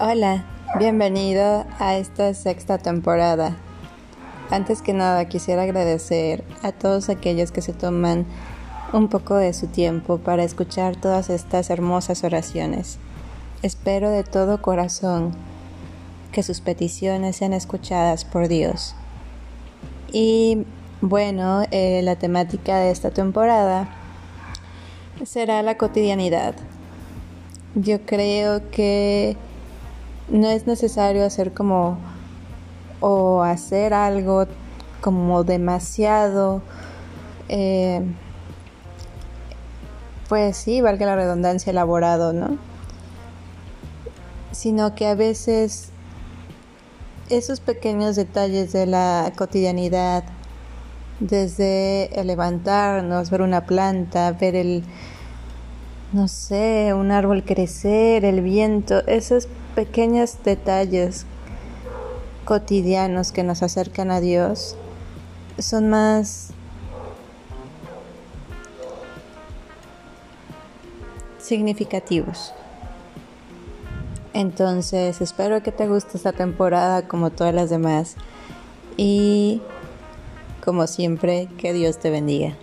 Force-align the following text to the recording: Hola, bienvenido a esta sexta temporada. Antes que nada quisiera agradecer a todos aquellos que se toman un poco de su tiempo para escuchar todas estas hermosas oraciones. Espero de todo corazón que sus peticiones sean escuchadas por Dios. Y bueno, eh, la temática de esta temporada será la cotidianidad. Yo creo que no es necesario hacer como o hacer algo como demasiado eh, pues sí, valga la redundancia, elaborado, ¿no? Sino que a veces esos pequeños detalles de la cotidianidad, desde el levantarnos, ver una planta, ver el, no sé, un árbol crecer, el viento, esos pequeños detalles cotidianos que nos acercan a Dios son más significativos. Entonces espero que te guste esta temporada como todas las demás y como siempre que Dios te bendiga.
Hola, 0.00 0.44
bienvenido 0.76 1.64
a 1.78 1.96
esta 1.96 2.34
sexta 2.34 2.78
temporada. 2.78 3.56
Antes 4.50 4.82
que 4.82 4.92
nada 4.92 5.28
quisiera 5.28 5.62
agradecer 5.62 6.42
a 6.64 6.72
todos 6.72 7.08
aquellos 7.08 7.52
que 7.52 7.62
se 7.62 7.72
toman 7.72 8.26
un 8.92 9.06
poco 9.06 9.36
de 9.36 9.52
su 9.54 9.68
tiempo 9.68 10.18
para 10.18 10.42
escuchar 10.42 10.96
todas 10.96 11.30
estas 11.30 11.70
hermosas 11.70 12.24
oraciones. 12.24 12.98
Espero 13.62 14.10
de 14.10 14.24
todo 14.24 14.60
corazón 14.60 15.30
que 16.32 16.42
sus 16.42 16.60
peticiones 16.60 17.36
sean 17.36 17.52
escuchadas 17.52 18.24
por 18.24 18.48
Dios. 18.48 18.96
Y 20.10 20.66
bueno, 21.02 21.62
eh, 21.70 22.00
la 22.02 22.16
temática 22.16 22.78
de 22.78 22.90
esta 22.90 23.12
temporada 23.12 23.88
será 25.24 25.62
la 25.62 25.78
cotidianidad. 25.78 26.56
Yo 27.76 28.04
creo 28.04 28.72
que 28.72 29.36
no 30.28 30.48
es 30.48 30.66
necesario 30.66 31.24
hacer 31.24 31.52
como 31.52 31.98
o 33.00 33.42
hacer 33.42 33.92
algo 33.92 34.46
como 35.00 35.44
demasiado 35.44 36.62
eh, 37.48 38.02
pues 40.28 40.56
sí, 40.56 40.80
valga 40.80 41.06
la 41.06 41.16
redundancia, 41.16 41.70
elaborado, 41.70 42.32
¿no? 42.32 42.58
Sino 44.52 44.94
que 44.94 45.06
a 45.06 45.14
veces 45.14 45.90
esos 47.28 47.60
pequeños 47.60 48.16
detalles 48.16 48.72
de 48.72 48.86
la 48.86 49.32
cotidianidad, 49.36 50.24
desde 51.20 52.18
el 52.18 52.26
levantarnos, 52.26 53.30
ver 53.30 53.42
una 53.42 53.66
planta, 53.66 54.32
ver 54.32 54.56
el, 54.56 54.84
no 56.14 56.28
sé, 56.28 56.94
un 56.94 57.10
árbol 57.10 57.42
crecer, 57.42 58.24
el 58.24 58.40
viento, 58.40 59.04
esos 59.08 59.48
pequeños 59.74 60.36
detalles 60.44 61.26
cotidianos 62.44 63.32
que 63.32 63.42
nos 63.42 63.64
acercan 63.64 64.12
a 64.12 64.20
Dios 64.20 64.76
son 65.58 65.90
más 65.90 66.50
significativos. 71.40 72.52
Entonces 74.34 75.20
espero 75.20 75.64
que 75.64 75.72
te 75.72 75.88
guste 75.88 76.16
esta 76.16 76.32
temporada 76.32 77.08
como 77.08 77.30
todas 77.30 77.54
las 77.54 77.70
demás 77.70 78.14
y 78.96 79.62
como 80.64 80.86
siempre 80.86 81.48
que 81.58 81.72
Dios 81.72 81.98
te 81.98 82.10
bendiga. 82.10 82.54